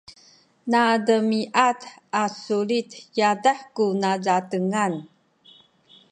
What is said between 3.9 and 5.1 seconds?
nazatengan